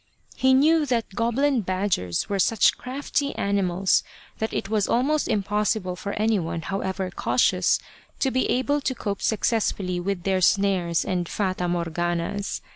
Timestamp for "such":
2.39-2.75